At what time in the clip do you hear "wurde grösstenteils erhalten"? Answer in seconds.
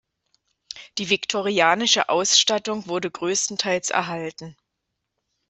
2.87-4.55